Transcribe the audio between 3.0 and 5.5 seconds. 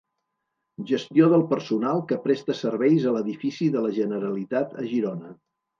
a l'edifici de la Generalitat a Girona.